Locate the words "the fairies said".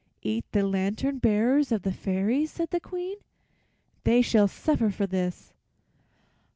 1.83-2.71